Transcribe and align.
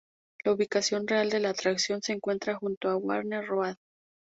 La 0.43 0.51
ubicación 0.53 1.05
real 1.07 1.29
de 1.29 1.39
la 1.39 1.49
atracción 1.51 2.01
se 2.01 2.13
encuentra 2.13 2.55
junto 2.55 2.89
a 2.89 2.95
Warner 2.97 3.45
Road. 3.45 3.75